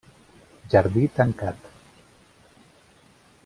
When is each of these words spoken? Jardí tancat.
Jardí 0.73 1.03
tancat. 1.19 1.67